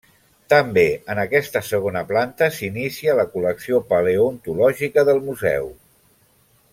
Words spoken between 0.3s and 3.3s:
També en aquesta segona planta s'inicia la